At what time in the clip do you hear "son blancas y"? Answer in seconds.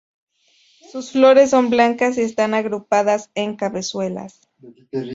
1.51-2.21